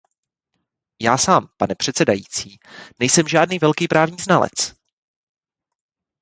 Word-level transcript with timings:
Já 1.01 1.17
sám, 1.17 1.47
pane 1.57 1.75
předsedající, 1.75 2.59
nejsem 2.99 3.27
žádný 3.27 3.59
velký 3.59 3.87
právní 3.87 4.17
znalec. 4.17 4.73